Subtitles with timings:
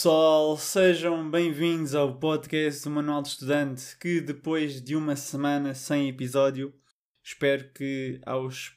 [0.00, 6.08] pessoal, sejam bem-vindos ao podcast do Manual de Estudante que depois de uma semana sem
[6.08, 6.72] episódio,
[7.22, 8.74] espero que aos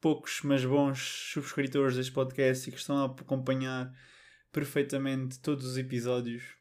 [0.00, 1.00] poucos mas bons
[1.32, 3.92] subscritores deste podcast e que estão a acompanhar
[4.52, 6.54] perfeitamente todos os episódios,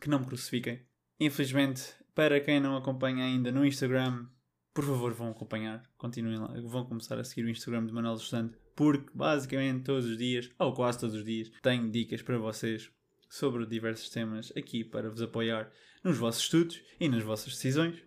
[0.00, 0.86] que não me crucifiquem.
[1.18, 4.28] Infelizmente, para quem não acompanha ainda no Instagram,
[4.72, 8.22] por favor vão acompanhar, continuem lá, vão começar a seguir o Instagram do Manuel de
[8.22, 12.94] Estudante porque basicamente todos os dias, ou quase todos os dias, tenho dicas para vocês
[13.34, 15.68] sobre diversos temas aqui para vos apoiar
[16.04, 18.00] nos vossos estudos e nas vossas decisões.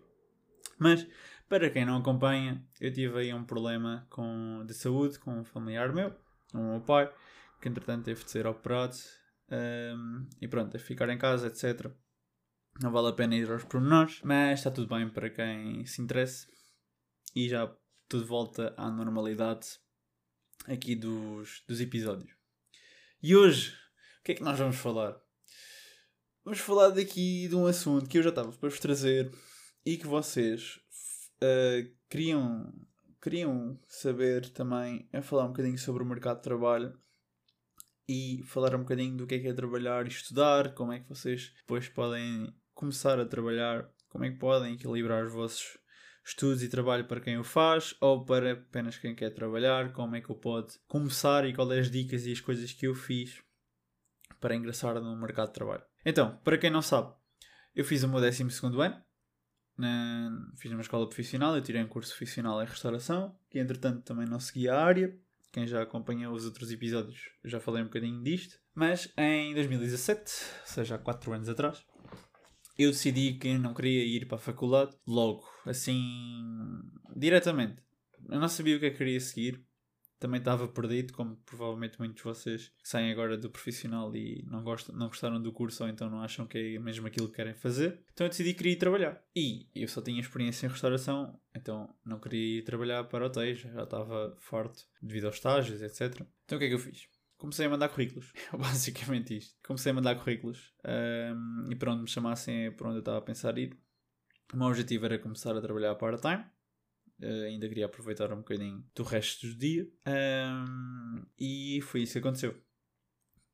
[0.78, 1.06] Mas,
[1.46, 5.92] para quem não acompanha, eu tive aí um problema com, de saúde com um familiar
[5.92, 6.16] meu,
[6.54, 7.12] o meu pai,
[7.60, 8.96] que entretanto teve de ser operado
[9.50, 11.92] um, e pronto, teve de ficar em casa, etc.
[12.80, 16.46] Não vale a pena ir aos pormenores, mas está tudo bem para quem se interesse
[17.36, 17.70] e já
[18.08, 19.78] tudo volta à normalidade
[20.66, 22.34] aqui dos, dos episódios.
[23.22, 23.76] E hoje,
[24.20, 25.27] o que é que nós vamos falar?
[26.48, 29.30] Vamos falar daqui de um assunto que eu já estava para vos trazer
[29.84, 30.80] e que vocês
[31.42, 32.72] uh, queriam,
[33.20, 36.98] queriam saber também, é falar um bocadinho sobre o mercado de trabalho
[38.08, 41.08] e falar um bocadinho do que é que é trabalhar e estudar, como é que
[41.10, 45.76] vocês depois podem começar a trabalhar, como é que podem equilibrar os vossos
[46.24, 50.22] estudos e trabalho para quem o faz ou para apenas quem quer trabalhar, como é
[50.22, 53.46] que eu pode começar e quais as dicas e as coisas que eu fiz
[54.40, 55.82] para ingressar no mercado de trabalho.
[56.04, 57.12] Então, para quem não sabe,
[57.74, 59.02] eu fiz o meu 12 ano,
[59.76, 64.26] na, fiz uma escola profissional, eu tirei um curso profissional em restauração, que entretanto também
[64.26, 65.16] não seguia a área.
[65.52, 68.58] Quem já acompanhou os outros episódios já falei um bocadinho disto.
[68.74, 71.84] Mas em 2017, ou seja, há 4 anos atrás,
[72.78, 76.44] eu decidi que não queria ir para a faculdade logo, assim,
[77.16, 77.82] diretamente.
[78.28, 79.64] Eu não sabia o que é que queria seguir.
[80.18, 84.62] Também estava perdido, como provavelmente muitos de vocês que saem agora do profissional e não,
[84.62, 87.54] gostam, não gostaram do curso ou então não acham que é mesmo aquilo que querem
[87.54, 88.00] fazer.
[88.12, 89.22] Então eu decidi que queria ir trabalhar.
[89.34, 93.84] E eu só tinha experiência em restauração, então não queria ir trabalhar para hotéis, já
[93.84, 96.26] estava forte devido aos estágios, etc.
[96.44, 97.08] Então o que é que eu fiz?
[97.38, 98.32] comecei a mandar currículos.
[98.52, 99.54] Basicamente isto.
[99.64, 103.18] Comecei a mandar currículos um, e para onde me chamassem é para onde eu estava
[103.18, 103.78] a pensar ir.
[104.52, 106.44] O meu objetivo era começar a trabalhar part-time.
[107.20, 109.88] Uh, ainda queria aproveitar um bocadinho do resto do dia.
[110.06, 112.60] Um, e foi isso que aconteceu.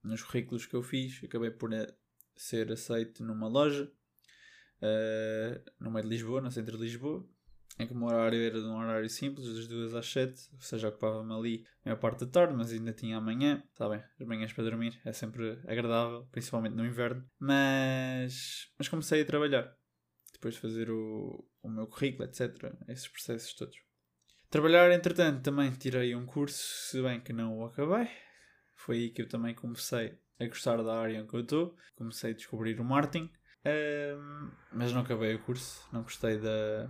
[0.03, 1.87] Nos currículos que eu fiz, acabei por eh,
[2.37, 3.91] ser aceito numa loja
[4.83, 7.27] uh, no meio de Lisboa, no centro de Lisboa
[7.79, 10.61] em que o meu horário era de um horário simples, das 2 às 7, ou
[10.61, 14.27] seja, ocupava-me ali a maior parte da tarde, mas ainda tinha amanhã, está bem, as
[14.27, 19.75] manhãs para dormir é sempre agradável, principalmente no inverno, mas, mas comecei a trabalhar,
[20.33, 23.77] depois de fazer o, o meu currículo, etc., esses processos todos.
[24.51, 28.09] Trabalhar, entretanto, também tirei um curso, se bem que não o acabei,
[28.77, 32.31] foi aí que eu também comecei a gostar da área em que eu estou, comecei
[32.31, 33.31] a descobrir o marketing,
[33.67, 36.89] um, mas não acabei o curso, não gostei da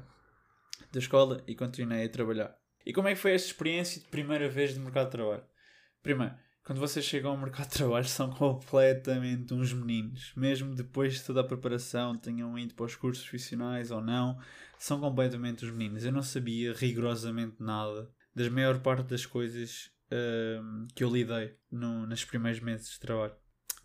[0.92, 2.56] da escola e continuei a trabalhar.
[2.84, 5.44] E como é que foi esta experiência de primeira vez de mercado de trabalho?
[6.02, 10.32] Primeiro, quando vocês chegam ao mercado de trabalho são completamente uns meninos.
[10.34, 14.38] Mesmo depois de toda a preparação, tenham ido para os cursos profissionais ou não,
[14.78, 16.04] são completamente os meninos.
[16.04, 22.06] Eu não sabia rigorosamente nada das maior parte das coisas uh, que eu lidei no,
[22.06, 23.34] nos primeiros meses de trabalho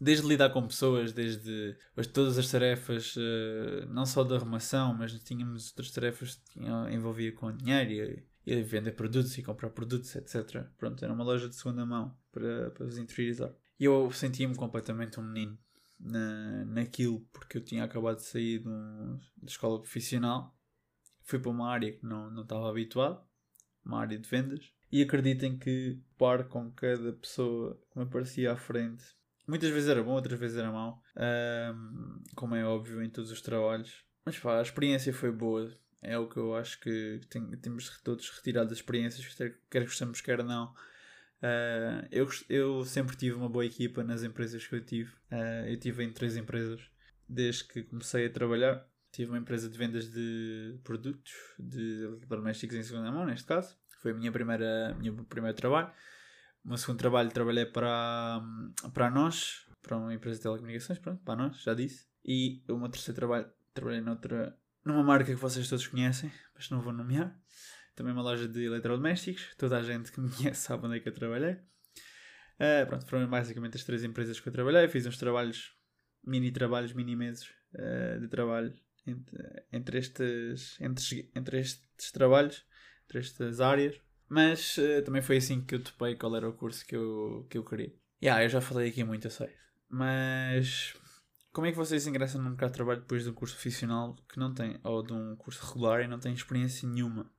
[0.02, 1.76] desde lidar com pessoas, desde
[2.14, 6.60] todas as tarefas, uh, não só da arrumação, mas tínhamos outras tarefas que
[6.94, 10.66] envolvia com dinheiro e, vender produtos e comprar produtos, etc.
[10.78, 13.54] Pronto, era uma loja de segunda mão para, para vos interiorizar.
[13.80, 15.58] E eu sentia-me completamente um menino
[16.00, 20.56] na, naquilo, porque eu tinha acabado de sair de, um, de escola profissional,
[21.22, 23.24] fui para uma área que não, não estava habituado,
[23.86, 28.58] uma área de vendas, e acreditem que par com cada pessoa que me aparecia à
[28.58, 29.04] frente
[29.50, 31.02] Muitas vezes era bom, outras vezes era mau.
[31.18, 34.06] Um, como é óbvio em todos os trabalhos.
[34.24, 35.76] Mas pá, a experiência foi boa.
[36.02, 39.36] É o que eu acho que tem, temos todos retirado das experiências,
[39.70, 40.74] quer gostamos, quer não.
[41.42, 45.12] Uh, eu, eu sempre tive uma boa equipa nas empresas que eu tive.
[45.32, 46.82] Uh, eu tive em três empresas
[47.28, 48.86] desde que comecei a trabalhar.
[49.12, 53.76] Tive uma empresa de vendas de produtos, de domésticos em segunda mão, neste caso.
[54.02, 55.92] Foi a minha primeira, meu primeiro trabalho.
[56.64, 58.42] O meu segundo trabalho trabalhei para,
[58.94, 62.08] para nós, para uma empresa de telecomunicações, pronto, para nós, já disse.
[62.24, 66.82] E o meu terceiro trabalho trabalhei noutra, numa marca que vocês todos conhecem, mas não
[66.82, 67.38] vou nomear.
[67.96, 69.56] Também uma loja de eletrodomésticos.
[69.58, 71.54] Toda a gente que me conhece sabe onde é que eu trabalhei.
[71.54, 74.88] Uh, pronto, foram basicamente as três empresas que eu trabalhei.
[74.88, 75.74] Fiz uns trabalhos,
[76.26, 78.74] mini trabalhos, mini meses uh, de trabalho
[79.06, 82.66] entre, entre, estes, entre, entre estes trabalhos,
[83.06, 84.00] entre estas áreas.
[84.28, 87.58] Mas uh, também foi assim que eu topei qual era o curso que eu, que
[87.58, 87.94] eu queria.
[88.22, 89.50] Yeah, eu já falei aqui muito, eu sei.
[89.90, 90.94] Mas
[91.60, 94.40] como é que vocês ingressam no mercado de trabalho depois de um curso profissional que
[94.40, 97.30] não tem, ou de um curso regular e não têm experiência nenhuma?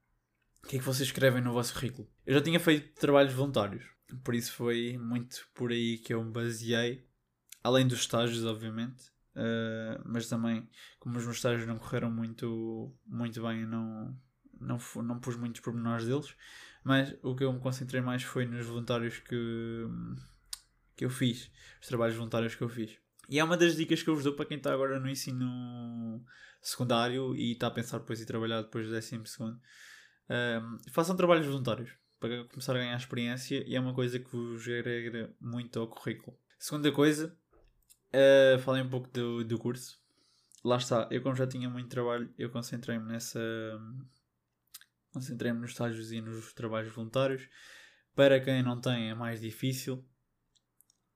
[0.63, 2.07] O que é que vocês escrevem no vosso currículo?
[2.27, 3.83] Eu já tinha feito trabalhos voluntários,
[4.23, 7.09] por isso foi muito por aí que eu me baseei,
[7.65, 10.69] além dos estágios, obviamente, uh, mas também,
[10.99, 14.15] como os meus estágios não correram muito, muito bem, não,
[14.61, 16.37] não, não pus muitos pormenores deles,
[16.85, 19.87] mas o que eu me concentrei mais foi nos voluntários que,
[20.95, 21.51] que eu fiz,
[21.81, 23.00] os trabalhos voluntários que eu fiz.
[23.31, 26.21] E é uma das dicas que eu vos dou para quem está agora no ensino
[26.61, 29.61] secundário e está a pensar depois em trabalhar depois do décimo segundo.
[30.29, 34.63] Um, façam trabalhos voluntários para começar a ganhar experiência e é uma coisa que vos
[34.65, 36.37] agrega muito ao currículo.
[36.59, 37.33] Segunda coisa,
[38.13, 40.01] uh, falei um pouco do, do curso.
[40.65, 43.41] Lá está, eu como já tinha muito trabalho, eu concentrei-me nessa.
[45.13, 47.49] Concentrei-me nos estágios e nos trabalhos voluntários.
[48.15, 50.05] Para quem não tem é mais difícil,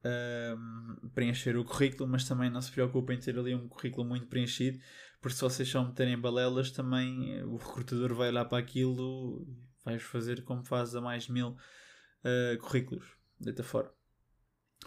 [0.05, 4.27] um, preencher o currículo, mas também não se preocupem em ter ali um currículo muito
[4.27, 4.79] preenchido,
[5.21, 9.99] porque se vocês só meterem balelas, também o recrutador vai olhar para aquilo e vai
[9.99, 13.07] fazer como faz a mais mil uh, currículos,
[13.41, 13.91] deita fora.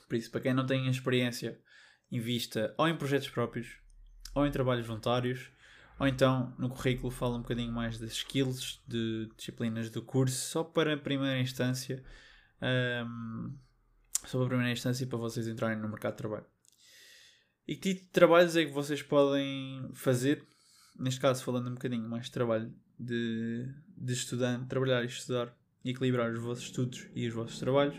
[0.07, 1.59] Por isso, para quem não tem experiência,
[2.11, 3.79] invista ou em projetos próprios,
[4.35, 5.51] ou em trabalhos voluntários,
[5.99, 10.63] ou então no currículo fala um bocadinho mais das skills, de disciplinas do curso, só
[10.63, 12.03] para a primeira instância.
[12.61, 13.57] Um,
[14.29, 16.45] sobre a primeira instância para vocês entrarem no mercado de trabalho.
[17.68, 20.45] E que tipo de trabalhos é que vocês podem fazer?
[20.97, 25.91] Neste caso, falando um bocadinho mais de trabalho de, de estudante, trabalhar e estudar e
[25.91, 27.95] equilibrar os vossos estudos e os vossos trabalhos.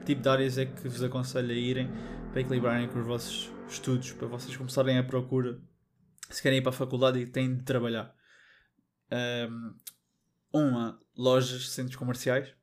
[0.00, 1.88] Que tipo de áreas é que vos aconselho a irem
[2.30, 5.60] para equilibrarem com os vossos estudos, para vocês começarem a procura
[6.30, 8.14] se querem ir para a faculdade e têm de trabalhar?
[9.12, 9.74] Um,
[10.52, 12.54] uma, lojas, centros comerciais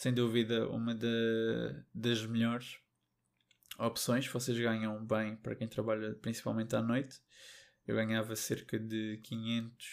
[0.00, 2.78] sem dúvida uma de, das melhores
[3.78, 4.26] opções.
[4.26, 7.20] Vocês ganham bem para quem trabalha principalmente à noite.
[7.86, 9.86] Eu ganhava cerca de 500,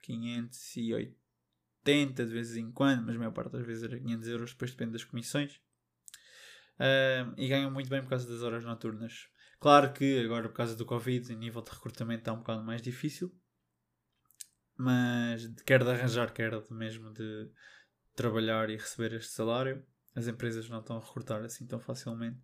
[0.00, 4.72] 580 de vez em quando, mas a maior parte das vezes era 500 euros, depois
[4.72, 5.54] depende das comissões.
[6.80, 9.28] Uh, e ganham muito bem por causa das horas noturnas.
[9.60, 12.82] Claro que agora, por causa do Covid, em nível de recrutamento está um bocado mais
[12.82, 13.32] difícil,
[14.76, 17.48] mas quer de arranjar, quer mesmo de,
[18.14, 22.38] trabalhar e receber este salário, as empresas não estão a recrutar assim tão facilmente.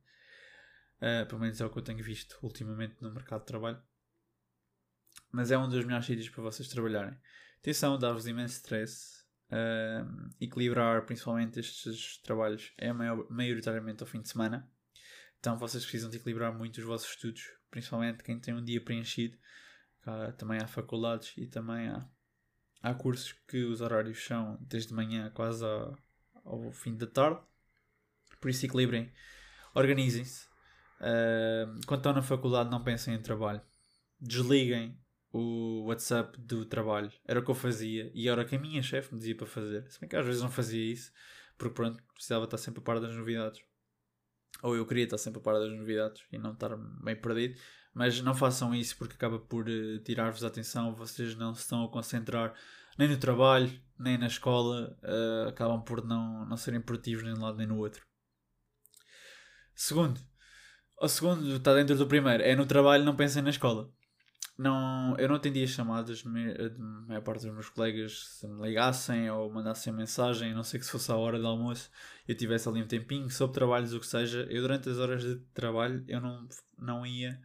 [0.97, 3.81] Uh, pelo menos é o que eu tenho visto ultimamente no mercado de trabalho.
[5.31, 7.17] Mas é um dos melhores sítios para vocês trabalharem.
[7.59, 9.19] Atenção, dá-vos imenso stress.
[9.51, 14.71] Uh, equilibrar principalmente estes trabalhos é maior, maioritariamente ao fim de semana.
[15.39, 19.39] Então vocês precisam de equilibrar muito os vossos estudos, principalmente quem tem um dia preenchido.
[20.07, 22.09] Uh, também há faculdades e também há
[22.83, 25.97] há cursos que os horários são desde manhã quase ao,
[26.45, 27.41] ao fim da tarde.
[28.41, 29.13] Por isso equilibrem,
[29.75, 30.47] organizem-se.
[31.01, 33.61] Uh, quando estão na faculdade, não pensem em trabalho.
[34.21, 34.99] Desliguem
[35.33, 37.13] o WhatsApp do trabalho.
[37.27, 39.47] Era o que eu fazia e era o que a minha chefe me dizia para
[39.47, 39.91] fazer.
[39.91, 41.13] Se bem que às vezes não fazia isso,
[41.57, 43.61] porque pronto, precisava estar sempre a par das novidades.
[44.63, 47.59] Ou eu queria estar sempre a par das novidades e não estar bem perdido.
[47.95, 51.85] Mas não façam isso porque acaba por uh, tirar-vos a atenção, vocês não se estão
[51.85, 52.55] a concentrar
[52.99, 57.41] nem no trabalho, nem na escola, uh, acabam por não, não serem produtivos nem de
[57.41, 58.03] um lado nem no outro.
[59.75, 60.21] Segundo,
[61.01, 63.89] o segundo está dentro do primeiro, é no trabalho, não pensem na escola.
[64.59, 69.49] Não, eu não atendia chamadas, a maior parte dos meus colegas se me ligassem ou
[69.53, 71.89] mandassem mensagem, a não sei que se fosse a hora do almoço
[72.27, 75.37] eu tivesse ali um tempinho, sobre trabalhos, o que seja, eu durante as horas de
[75.55, 77.41] trabalho eu não, não ia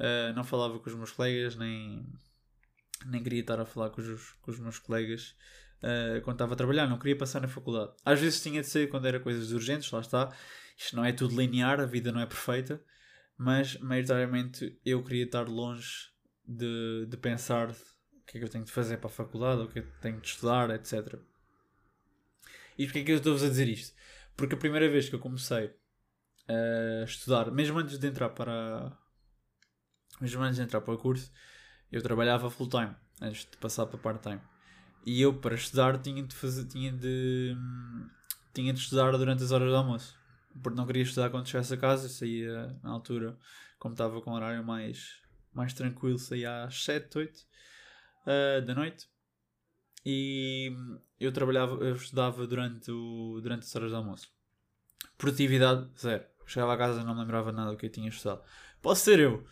[0.00, 2.06] Uh, não falava com os meus colegas, nem,
[3.04, 5.36] nem queria estar a falar com os, com os meus colegas
[5.82, 7.92] uh, quando estava a trabalhar, não queria passar na faculdade.
[8.02, 10.34] Às vezes tinha de ser quando era coisas urgentes, lá está.
[10.74, 12.82] Isto não é tudo linear, a vida não é perfeita,
[13.36, 16.09] mas maioritariamente eu queria estar longe
[16.50, 17.74] de, de pensar o
[18.26, 20.20] que é que eu tenho de fazer para a faculdade, o que é que tenho
[20.20, 21.18] de estudar, etc.
[22.76, 23.94] E porquê é que eu estou-vos a dizer isto?
[24.36, 25.74] Porque a primeira vez que eu comecei
[26.48, 28.96] a estudar, mesmo antes de entrar para,
[30.20, 31.30] mesmo antes de entrar para o curso,
[31.92, 34.40] eu trabalhava full time, antes de passar para part time.
[35.06, 37.56] E eu, para estudar, tinha de fazer, tinha de,
[38.52, 40.18] tinha de estudar durante as horas do almoço.
[40.62, 43.38] Porque não queria estudar quando chegasse a casa, saía na altura,
[43.78, 45.20] como estava com horário mais,
[45.60, 49.08] mais tranquilo, saía às 7, 8 uh, da noite.
[50.04, 50.72] E
[51.18, 54.28] eu trabalhava, eu estudava durante, o, durante as horas do almoço.
[55.18, 56.24] Produtividade, zero.
[56.46, 58.42] Chegava a casa e não lembrava nada do que eu tinha estudado.
[58.80, 59.46] Posso ser eu,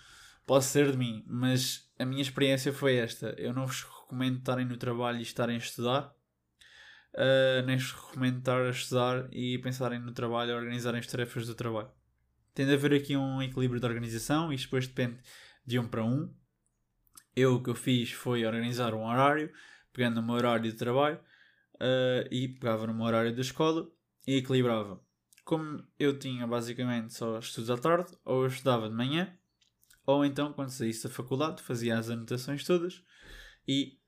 [0.48, 3.34] Posso ser de mim, mas a minha experiência foi esta.
[3.36, 6.10] Eu não vos recomendo estarem no trabalho e estarem a estudar.
[7.12, 11.46] Uh, nem vos recomendo estar a estudar e pensarem no trabalho, a organizarem as tarefas
[11.46, 11.90] do trabalho.
[12.54, 15.20] tem de haver aqui um equilíbrio de organização, isto depois depende
[15.68, 16.34] de um para um.
[17.36, 19.52] Eu o que eu fiz foi organizar um horário,
[19.92, 21.20] pegando no meu horário de trabalho
[21.74, 23.86] uh, e pegava no meu horário da escola
[24.26, 24.98] e equilibrava.
[25.44, 29.36] Como eu tinha basicamente só estudos à tarde, ou eu estudava de manhã,
[30.06, 33.02] ou então quando saísse da faculdade fazia as anotações todas
[33.66, 33.98] e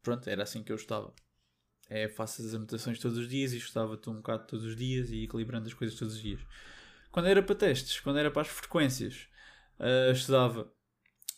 [0.00, 1.12] pronto, era assim que eu estava.
[1.90, 5.24] É, faço as anotações todos os dias e estudava-te um bocado todos os dias e
[5.24, 6.40] equilibrando as coisas todos os dias.
[7.10, 9.28] Quando era para testes, quando era para as frequências,
[9.78, 10.72] uh, estudava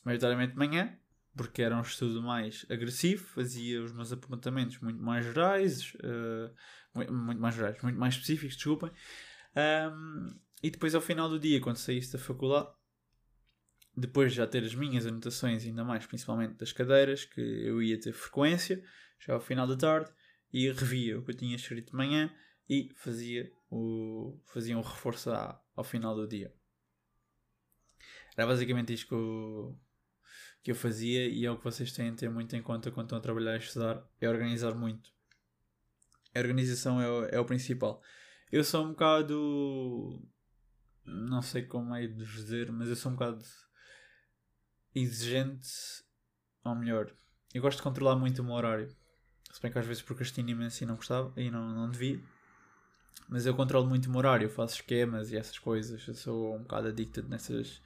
[0.05, 0.97] maioritariamente de manhã,
[1.37, 6.55] porque era um estudo mais agressivo, fazia os meus apontamentos muito mais gerais, uh,
[6.95, 8.91] muito, muito, mais gerais, muito mais específicos, desculpem.
[9.57, 12.69] Um, e depois ao final do dia, quando saísse da faculdade,
[13.97, 17.99] depois de já ter as minhas anotações, ainda mais principalmente das cadeiras, que eu ia
[17.99, 18.83] ter frequência,
[19.19, 20.11] já ao final da tarde,
[20.53, 22.33] e revia o que eu tinha escrito de manhã
[22.69, 26.53] e fazia, o, fazia um reforço ao final do dia.
[28.37, 29.79] Era basicamente isto que eu,
[30.63, 33.07] que eu fazia e é o que vocês têm de ter muito em conta quando
[33.07, 35.11] estão a trabalhar e estudar, é organizar muito.
[36.35, 38.03] A organização é o, é o principal.
[38.53, 40.23] Eu sou um bocado.
[41.05, 43.43] Não sei como é de dizer, mas eu sou um bocado
[44.95, 45.69] exigente.
[46.65, 47.15] Ou melhor,
[47.55, 48.95] eu gosto de controlar muito o meu horário.
[49.53, 52.21] Se bem que às vezes procrastino imenso e não gostava e não, não devia.
[53.29, 56.07] Mas eu controlo muito o meu horário, faço esquemas e essas coisas.
[56.07, 57.81] Eu sou um bocado addicted nessas,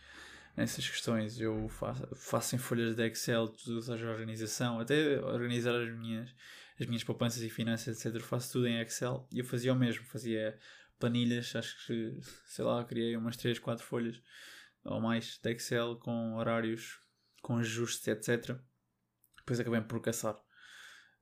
[0.56, 1.40] nessas questões.
[1.40, 6.34] Eu faço, faço em folhas de Excel tudo seja organização, até organizar as minhas,
[6.78, 8.20] as minhas poupanças e finanças, etc.
[8.22, 10.04] Faço tudo em Excel e eu fazia o mesmo.
[10.04, 10.58] Fazia
[10.98, 14.20] planilhas, acho que, sei lá, criei umas 3, 4 folhas
[14.84, 17.00] ou mais de Excel com horários
[17.42, 18.58] com ajustes, etc.
[19.36, 20.34] Depois acabei por caçar.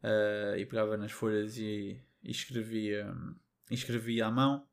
[0.03, 3.13] Uh, e pegava nas folhas e, e escrevia,
[3.71, 4.68] escrevia à mão.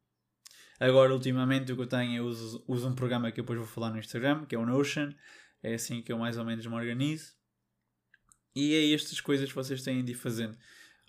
[0.79, 3.91] Agora, ultimamente, o que eu tenho, eu uso, uso um programa que depois vou falar
[3.91, 5.11] no Instagram, que é o Notion.
[5.63, 7.33] É assim que eu mais ou menos me organizo.
[8.55, 10.57] E é estas coisas que vocês têm de ir fazendo,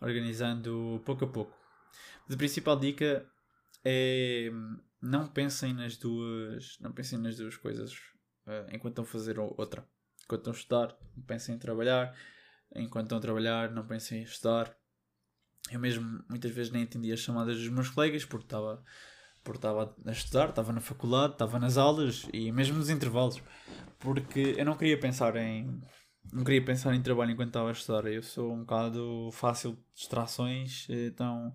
[0.00, 1.56] organizando pouco a pouco.
[2.26, 3.28] Mas a principal dica
[3.84, 4.50] é
[5.00, 7.92] não pensem nas duas, não pensem nas duas coisas
[8.46, 9.86] uh, enquanto estão a fazer outra.
[10.24, 12.16] Enquanto estão a estudar, pensem em trabalhar.
[12.74, 14.76] Enquanto estão a trabalhar, não pensem em estudar.
[15.70, 18.82] Eu mesmo muitas vezes nem entendia as chamadas dos meus colegas porque estava,
[19.46, 23.40] porque estava a estudar, estava na faculdade, estava nas aulas e mesmo nos intervalos.
[24.00, 25.80] Porque eu não queria pensar em.
[26.32, 28.06] Não queria pensar em trabalho enquanto estava a estudar.
[28.06, 31.54] Eu sou um bocado fácil de distrações, então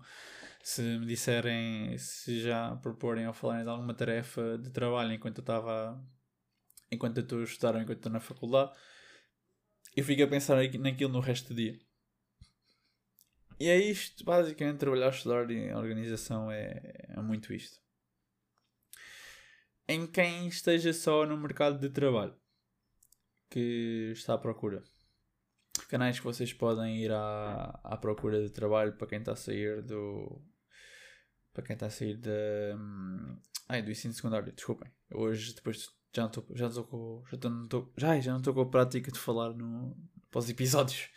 [0.62, 5.42] se me disserem, se já proporem ou falarem de alguma tarefa de trabalho enquanto eu
[5.42, 6.00] estava
[6.90, 8.72] enquanto eu estou a estudar ou enquanto estou na faculdade,
[9.96, 11.78] eu fico a pensar naquilo no resto do dia.
[13.58, 17.81] E é isto, basicamente, trabalhar, estudar e organização é, é muito isto.
[19.88, 22.34] Em quem esteja só no mercado de trabalho,
[23.50, 24.82] que está à procura.
[25.88, 29.82] Canais que vocês podem ir à, à procura de trabalho para quem está a sair
[29.82, 30.40] do.
[31.52, 32.30] Para quem está a sair da.
[32.76, 34.90] Hum, ai, do ensino secundário, desculpem.
[35.10, 38.60] Hoje, depois já não estou já estou com já, estou, já, já não estou com
[38.60, 39.96] a prática de falar no,
[40.30, 41.08] pós episódios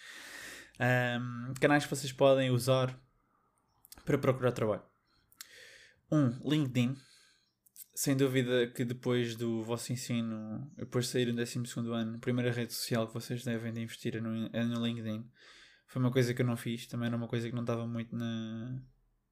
[0.79, 2.97] um, canais que vocês podem usar
[4.05, 4.83] para procurar trabalho
[6.11, 6.95] um LinkedIn
[7.95, 11.59] sem dúvida que depois do vosso ensino depois de sair do 12
[11.91, 15.27] ano a primeira rede social que vocês devem de investir é no, é no LinkedIn
[15.87, 18.15] foi uma coisa que eu não fiz também era uma coisa que não estava muito
[18.15, 18.79] na,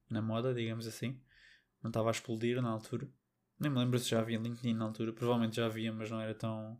[0.09, 1.21] na moda digamos assim
[1.83, 3.07] não estava a explodir na altura
[3.59, 5.13] nem me lembro se já havia LinkedIn na altura.
[5.13, 6.79] Provavelmente já havia, mas não era tão,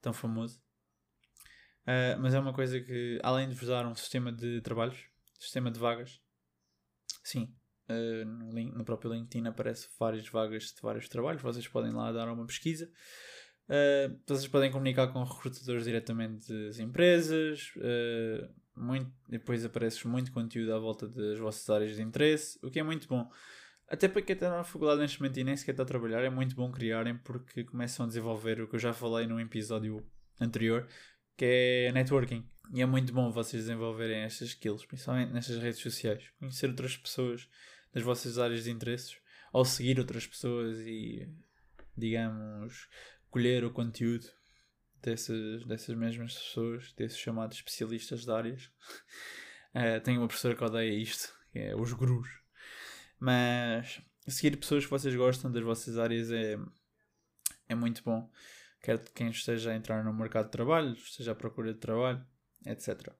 [0.00, 0.60] tão famoso.
[1.82, 5.70] Uh, mas é uma coisa que, além de vos dar um sistema de trabalhos, sistema
[5.70, 6.20] de vagas,
[7.22, 7.54] sim,
[7.88, 11.42] uh, no, no, próprio LinkedIn aparece várias vagas de vários trabalhos.
[11.42, 12.90] Vocês podem lá dar uma pesquisa.
[13.68, 17.72] Uh, vocês podem comunicar com recrutadores diretamente das empresas.
[18.76, 22.82] muito, depois aparece muito conteúdo à volta das vossas áreas de interesse, o que é
[22.82, 23.28] muito bom.
[23.88, 26.30] Até para quem está na faculdade neste momento e nem sequer está a trabalhar, é
[26.30, 30.04] muito bom criarem porque começam a desenvolver o que eu já falei num episódio
[30.40, 30.88] anterior,
[31.36, 32.44] que é networking.
[32.74, 36.24] E é muito bom vocês desenvolverem estas skills, principalmente nestas redes sociais.
[36.38, 37.48] Conhecer outras pessoas
[37.96, 39.16] das vossas áreas de interesses,
[39.50, 41.26] ou seguir outras pessoas e,
[41.96, 42.90] digamos,
[43.30, 44.28] colher o conteúdo
[45.02, 48.70] dessas, dessas mesmas pessoas, desses chamados especialistas de áreas.
[49.74, 52.28] uh, tenho uma professora que odeia isto, que é os gurus
[53.18, 56.58] mas seguir pessoas que vocês gostam das vossas áreas é,
[57.66, 58.30] é muito bom.
[58.82, 62.22] Quer quem esteja a entrar no mercado de trabalho, esteja à procura de trabalho,
[62.66, 63.10] etc.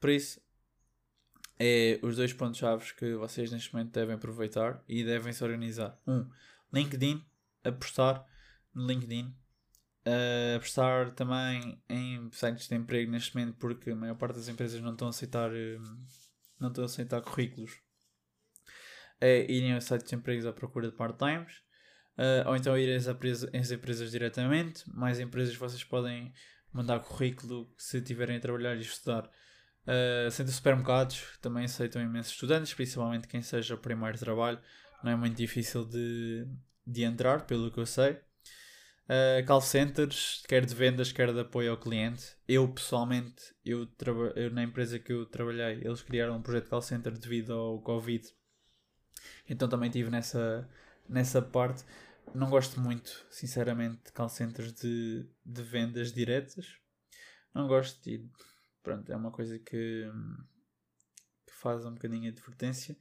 [0.00, 0.40] Por isso,
[1.58, 5.98] é os dois pontos-chave que vocês neste momento devem aproveitar e devem se organizar.
[6.06, 6.28] Um,
[6.72, 7.24] LinkedIn,
[7.62, 8.26] apostar
[8.74, 9.34] no LinkedIn,
[10.06, 14.80] uh, apostar também em sites de emprego neste momento, porque a maior parte das empresas
[14.80, 15.82] não estão a aceitar, uh,
[16.58, 17.78] não estão a aceitar currículos.
[19.20, 21.62] É irem a sites de empregos à procura de part-times.
[22.16, 24.84] Uh, ou então ir às, às empresas diretamente.
[24.92, 26.32] Mais empresas vocês podem
[26.72, 29.30] mandar currículo se tiverem a trabalhar e estudar.
[29.86, 34.58] Uh, sendo supermercados, também aceitam imensos estudantes, principalmente quem seja o primeiro trabalho.
[35.02, 36.46] Não é muito difícil de,
[36.86, 38.12] de entrar, pelo que eu sei.
[39.04, 42.24] Uh, call centers, quer de vendas, quer de apoio ao cliente.
[42.48, 43.86] Eu, pessoalmente, eu,
[44.34, 47.82] eu, na empresa que eu trabalhei, eles criaram um projeto de call center devido ao
[47.82, 48.26] Covid.
[49.46, 50.66] Então também estive nessa,
[51.06, 51.84] nessa parte.
[52.34, 56.78] Não gosto muito, sinceramente, de call centers de, de vendas diretas.
[57.54, 58.26] Não gosto e
[58.84, 60.08] pronto, é uma coisa que,
[61.46, 62.96] que faz um bocadinho a advertência.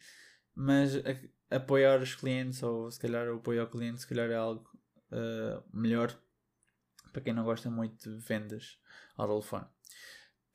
[0.56, 4.36] Mas a, apoiar os clientes, ou se calhar o apoio ao cliente, se calhar é
[4.36, 4.68] algo
[5.12, 6.18] uh, melhor
[7.12, 8.80] para quem não gosta muito de vendas
[9.16, 9.66] ao telefone.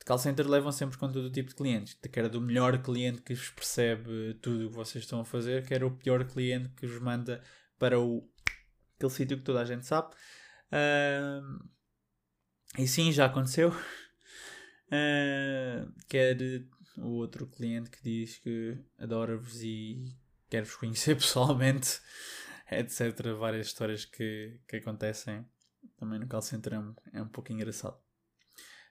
[0.00, 3.20] De call center levam sempre com todo o tipo de clientes, quer do melhor cliente
[3.22, 6.86] que vos percebe tudo o que vocês estão a fazer, quer o pior cliente que
[6.86, 7.42] vos manda
[7.78, 8.28] para o
[8.96, 10.08] aquele sítio que toda a gente sabe.
[10.72, 11.68] Uh,
[12.76, 13.72] e sim, já aconteceu.
[14.88, 16.36] Uh, quer
[16.96, 20.14] o outro cliente que diz que adora-vos e
[20.48, 22.00] quer-vos conhecer pessoalmente,
[22.70, 23.14] etc.
[23.38, 25.46] Várias histórias que, que acontecem
[25.96, 27.98] também no call center é um, é um pouco engraçado.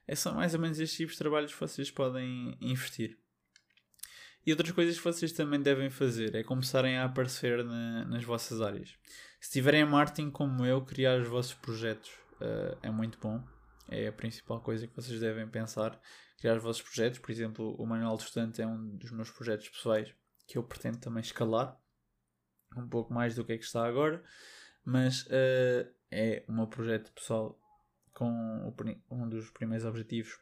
[0.06, 3.18] É só mais ou menos estes tipos de trabalhos que vocês podem investir.
[4.46, 8.62] E outras coisas que vocês também devem fazer é começarem a aparecer na, nas vossas
[8.62, 8.96] áreas.
[9.40, 13.44] Se tiverem marketing como eu, criar os vossos projetos uh, é muito bom.
[13.88, 16.00] É a principal coisa que vocês devem pensar.
[16.38, 17.18] Criar os vossos projetos.
[17.18, 20.14] Por exemplo, o Manual do Estudante é um dos meus projetos pessoais
[20.46, 21.78] que eu pretendo também escalar.
[22.76, 24.22] Um pouco mais do que é que está agora.
[24.84, 27.58] Mas uh, é meu projeto pessoal
[28.12, 28.30] com
[28.68, 30.38] o, um dos primeiros objetivos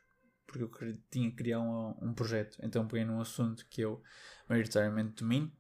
[0.47, 2.59] porque eu tinha que criar um, um projeto.
[2.63, 4.03] Então peguei num assunto que eu
[4.49, 5.53] maioritariamente domino.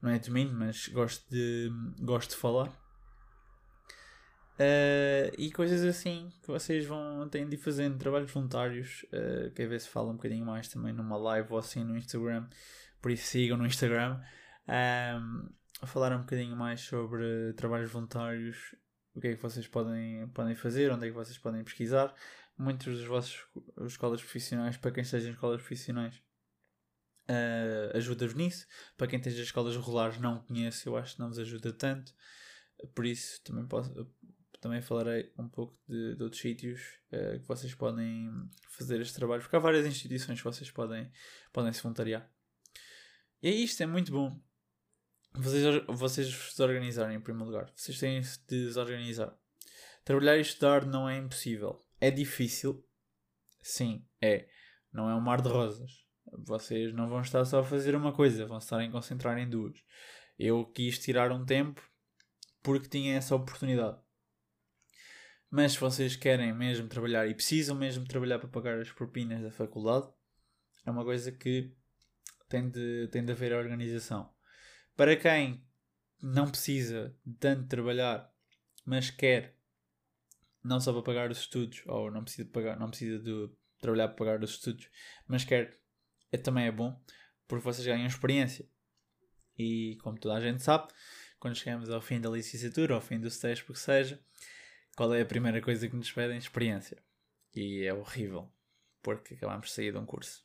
[0.00, 2.72] Não é domino, mas gosto de, gosto de falar.
[4.60, 9.68] Uh, e coisas assim que vocês vão têm de fazendo, trabalhos voluntários, uh, que às
[9.68, 12.46] vezes fala um bocadinho mais também numa live ou assim no Instagram,
[13.00, 14.20] por isso sigam no Instagram,
[14.68, 18.74] a falar um bocadinho mais sobre trabalhos voluntários,
[19.14, 22.14] o que é que vocês podem, podem fazer, onde é que vocês podem pesquisar
[22.60, 23.40] muitas das vossas
[23.86, 26.16] escolas profissionais, para quem esteja em escolas profissionais,
[27.28, 28.66] uh, ajuda-vos nisso.
[28.96, 32.12] Para quem esteja em escolas regulares, não conhece, eu acho que não vos ajuda tanto.
[32.94, 33.90] Por isso, também, posso,
[34.60, 36.80] também falarei um pouco de, de outros sítios
[37.12, 38.30] uh, que vocês podem
[38.68, 41.10] fazer este trabalho, porque há várias instituições que vocês podem,
[41.52, 42.30] podem se voluntariar.
[43.42, 44.38] E é isto, é muito bom.
[45.32, 47.72] Vocês, vocês se organizarem em primeiro lugar.
[47.74, 49.34] Vocês têm de se desorganizar.
[50.04, 51.84] Trabalhar e estudar não é impossível.
[52.00, 52.84] É difícil,
[53.62, 54.48] sim, é.
[54.92, 56.04] Não é um mar de rosas.
[56.46, 59.78] Vocês não vão estar só a fazer uma coisa, vão estar a concentrar em duas.
[60.38, 61.82] Eu quis tirar um tempo
[62.62, 63.98] porque tinha essa oportunidade.
[65.50, 69.50] Mas se vocês querem mesmo trabalhar e precisam mesmo trabalhar para pagar as propinas da
[69.50, 70.08] faculdade,
[70.86, 71.74] é uma coisa que
[72.48, 74.32] tem de, tem de haver organização.
[74.96, 75.64] Para quem
[76.22, 78.30] não precisa tanto trabalhar,
[78.84, 79.56] mas quer
[80.62, 84.16] não só para pagar os estudos, ou não precisa pagar, não precisa de trabalhar para
[84.16, 84.88] pagar os estudos,
[85.26, 85.80] mas quer,
[86.30, 87.02] é, também é bom,
[87.48, 88.68] porque vocês ganham experiência.
[89.58, 90.92] E como toda a gente sabe,
[91.38, 94.22] quando chegamos ao fim da licenciatura, ao fim do stage, porque seja,
[95.00, 96.36] qual é a primeira coisa que nos pedem?
[96.36, 97.02] Experiência.
[97.54, 98.52] E é horrível,
[99.00, 100.44] porque acabamos de sair de um curso.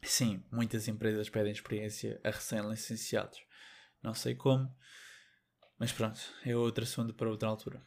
[0.00, 3.42] Sim, muitas empresas pedem experiência a recém-licenciados.
[4.00, 4.72] Não sei como,
[5.80, 7.82] mas pronto, é outro assunto para outra altura.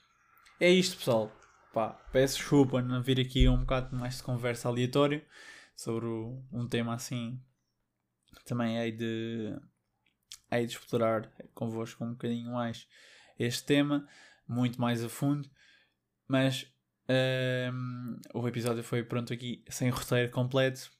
[0.59, 1.31] É isto, pessoal.
[1.73, 5.25] Pá, peço desculpa não vir aqui um bocado mais de conversa aleatório
[5.77, 6.07] sobre
[6.51, 7.41] um tema assim.
[8.43, 9.57] Também hei de,
[10.51, 12.85] hei de explorar convosco um bocadinho mais
[13.39, 14.05] este tema,
[14.45, 15.54] muito mais a fundo.
[16.27, 16.67] Mas
[17.73, 20.91] um, o episódio foi pronto aqui sem roteiro completo.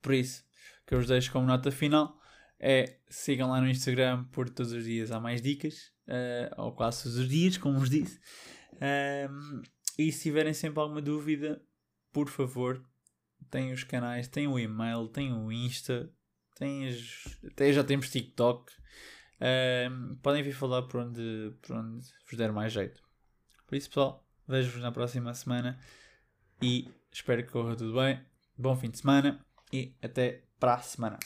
[0.00, 0.44] Por isso,
[0.86, 2.20] que eu vos deixo como nota final
[2.66, 7.02] é sigam lá no Instagram por todos os dias há mais dicas, uh, ou quase
[7.02, 8.18] todos os dias, como vos disse.
[9.30, 9.62] Um,
[9.98, 11.62] e se tiverem sempre alguma dúvida,
[12.10, 12.82] por favor,
[13.50, 16.10] tem os canais, tem o e-mail, tem o Insta,
[16.56, 18.72] tem as, até já temos TikTok.
[19.90, 23.03] Um, podem vir falar por onde, por onde vos der mais jeito.
[23.74, 25.76] Por isso, pessoal, vejo-vos na próxima semana
[26.62, 28.20] e espero que corra tudo bem.
[28.56, 31.18] Bom fim de semana e até para a semana.